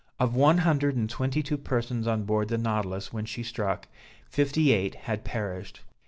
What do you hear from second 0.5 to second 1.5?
hundred and twenty